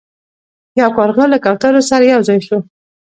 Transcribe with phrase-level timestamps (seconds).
[0.81, 2.57] یو کارغه له کوترو سره یو ځای شو.